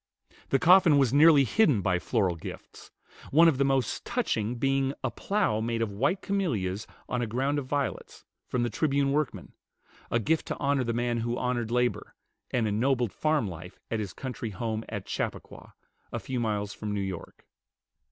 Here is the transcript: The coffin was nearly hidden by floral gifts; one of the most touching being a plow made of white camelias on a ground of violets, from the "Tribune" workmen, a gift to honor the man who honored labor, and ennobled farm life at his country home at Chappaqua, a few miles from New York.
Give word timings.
The 0.49 0.57
coffin 0.57 0.97
was 0.97 1.13
nearly 1.13 1.43
hidden 1.43 1.81
by 1.81 1.99
floral 1.99 2.35
gifts; 2.35 2.89
one 3.29 3.47
of 3.47 3.59
the 3.59 3.63
most 3.63 4.03
touching 4.03 4.55
being 4.55 4.95
a 5.03 5.11
plow 5.11 5.59
made 5.61 5.83
of 5.83 5.91
white 5.91 6.23
camelias 6.23 6.87
on 7.07 7.21
a 7.21 7.27
ground 7.27 7.59
of 7.59 7.67
violets, 7.67 8.25
from 8.47 8.63
the 8.63 8.71
"Tribune" 8.71 9.11
workmen, 9.11 9.53
a 10.09 10.17
gift 10.17 10.47
to 10.47 10.57
honor 10.57 10.83
the 10.83 10.91
man 10.91 11.17
who 11.19 11.37
honored 11.37 11.69
labor, 11.69 12.15
and 12.49 12.67
ennobled 12.67 13.13
farm 13.13 13.47
life 13.47 13.77
at 13.91 13.99
his 13.99 14.11
country 14.11 14.49
home 14.49 14.83
at 14.89 15.05
Chappaqua, 15.05 15.73
a 16.11 16.17
few 16.19 16.39
miles 16.39 16.73
from 16.73 16.95
New 16.95 16.99
York. 17.01 17.45